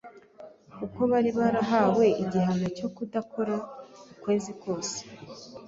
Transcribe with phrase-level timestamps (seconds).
[0.77, 3.55] kuko bari barahawe igihano cyo kudakora
[4.11, 4.97] ukwezi kose